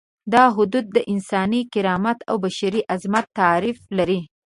[0.33, 4.21] دا حدود د انساني کرامت او بشري عظمت تعریف لري.